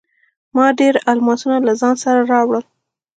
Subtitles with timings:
[0.55, 2.63] ما ډیر الماسونه له ځان سره راوړل.